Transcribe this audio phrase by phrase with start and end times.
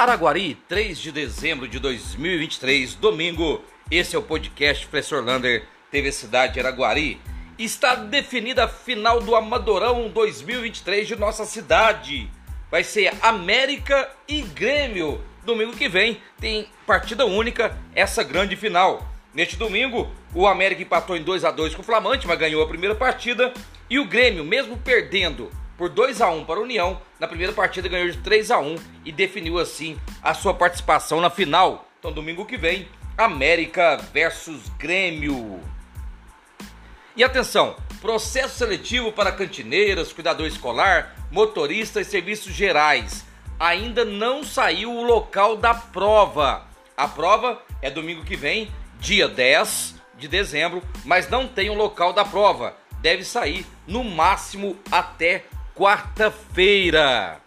[0.00, 3.62] Araguari, 3 de dezembro de 2023, domingo.
[3.90, 7.20] Esse é o podcast Professor Lander, TV Cidade de Araguari.
[7.58, 12.30] Está definida a final do Amadorão 2023 de nossa cidade.
[12.70, 15.20] Vai ser América e Grêmio.
[15.44, 19.06] Domingo que vem tem partida única, essa grande final.
[19.34, 22.68] Neste domingo, o América empatou em 2 a 2 com o Flamante, mas ganhou a
[22.68, 23.52] primeira partida.
[23.90, 27.00] E o Grêmio, mesmo perdendo por 2 a 1 para a União.
[27.18, 31.30] Na primeira partida ganhou de 3 a 1 e definiu assim a sua participação na
[31.30, 31.88] final.
[31.98, 35.58] Então domingo que vem, América versus Grêmio.
[37.16, 43.24] E atenção, processo seletivo para cantineiras, cuidador escolar, motorista e serviços gerais.
[43.58, 46.66] Ainda não saiu o local da prova.
[46.94, 52.12] A prova é domingo que vem, dia 10 de dezembro, mas não tem o local
[52.12, 52.76] da prova.
[53.00, 55.46] Deve sair no máximo até
[55.80, 57.40] quarta-feira.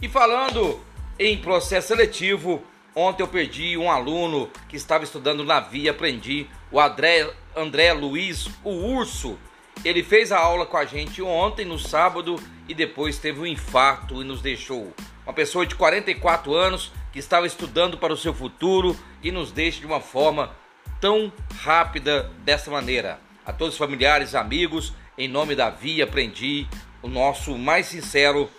[0.00, 0.80] E falando
[1.18, 2.62] em processo seletivo,
[2.94, 8.48] ontem eu perdi um aluno que estava estudando na Via Aprendi, o André, André Luiz,
[8.62, 9.36] o Urso.
[9.84, 12.36] Ele fez a aula com a gente ontem, no sábado,
[12.68, 14.94] e depois teve um infarto e nos deixou.
[15.24, 19.80] Uma pessoa de 44 anos que estava estudando para o seu futuro e nos deixa
[19.80, 20.54] de uma forma
[21.00, 23.18] tão rápida dessa maneira.
[23.44, 26.68] A todos os familiares, amigos, em nome da Via Aprendi,
[27.06, 28.50] o nosso mais sincero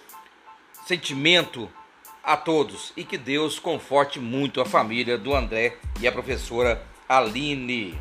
[0.85, 1.69] sentimento
[2.23, 7.99] a todos e que Deus conforte muito a família do André e a professora Aline.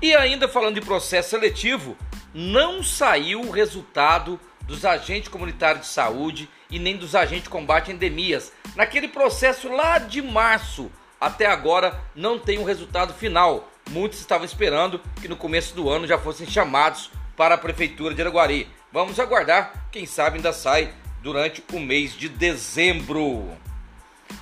[0.00, 1.96] E ainda falando de processo seletivo,
[2.32, 7.90] não saiu o resultado dos agentes comunitários de saúde e nem dos agentes de combate
[7.90, 8.52] a endemias.
[8.76, 10.88] Naquele processo lá de março
[11.20, 13.68] até agora não tem um resultado final.
[13.90, 18.22] Muitos estavam esperando que no começo do ano já fossem chamados para a prefeitura de
[18.22, 18.68] Araguari.
[18.92, 23.50] Vamos aguardar, quem sabe ainda sai durante o mês de dezembro.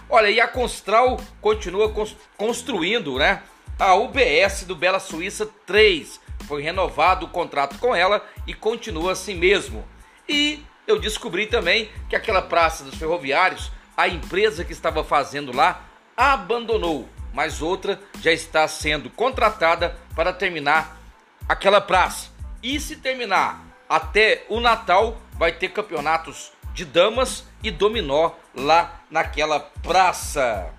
[0.09, 1.95] Olha, e a Constral continua
[2.37, 3.45] construindo, né?
[3.79, 6.21] A UBS do Bela Suíça 3.
[6.49, 9.87] Foi renovado o contrato com ela e continua assim mesmo.
[10.29, 15.85] E eu descobri também que aquela Praça dos Ferroviários, a empresa que estava fazendo lá,
[16.17, 21.01] abandonou, mas outra já está sendo contratada para terminar
[21.49, 22.31] aquela praça.
[22.61, 29.59] E se terminar até o Natal vai ter campeonatos de damas e dominó lá naquela
[29.59, 30.73] praça.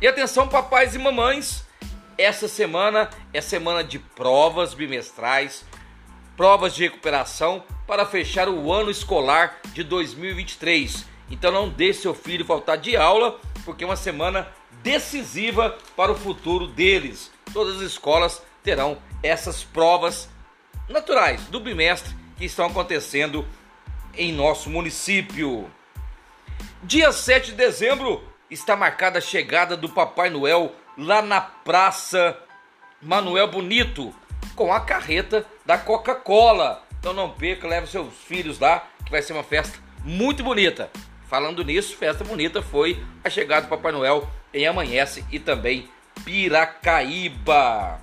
[0.00, 1.66] E atenção, papais e mamães,
[2.16, 5.66] essa semana é semana de provas bimestrais,
[6.34, 11.04] provas de recuperação para fechar o ano escolar de 2023.
[11.30, 14.48] Então não deixe seu filho faltar de aula, porque é uma semana
[14.82, 17.30] decisiva para o futuro deles.
[17.52, 20.30] Todas as escolas terão essas provas
[20.92, 23.46] naturais do bimestre que estão acontecendo
[24.14, 25.70] em nosso município.
[26.82, 32.38] Dia 7 de dezembro está marcada a chegada do Papai Noel lá na Praça
[33.00, 34.14] Manuel Bonito
[34.54, 36.82] com a carreta da Coca-Cola.
[36.98, 40.90] Então não perca, leve seus filhos lá, que vai ser uma festa muito bonita.
[41.26, 45.88] Falando nisso, festa bonita foi a chegada do Papai Noel em Amanhece e também
[46.24, 48.00] Piracaíba.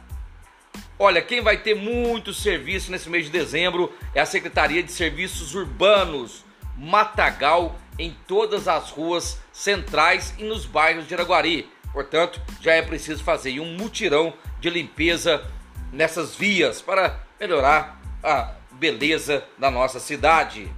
[1.01, 5.55] Olha, quem vai ter muito serviço nesse mês de dezembro é a Secretaria de Serviços
[5.55, 6.43] Urbanos,
[6.75, 11.69] Matagal, em todas as ruas centrais e nos bairros de Araguari.
[11.93, 15.41] Portanto, já é preciso fazer um mutirão de limpeza
[15.89, 20.69] nessas vias para melhorar a beleza da nossa cidade.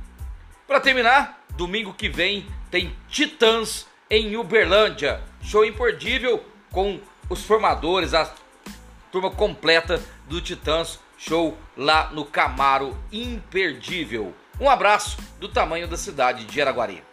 [0.68, 8.32] Para terminar, domingo que vem tem Titãs em Uberlândia, show imperdível com os formadores, as
[9.12, 14.34] turma completa do Titãs Show lá no Camaro Imperdível.
[14.60, 17.04] Um abraço do tamanho da cidade de Araguari.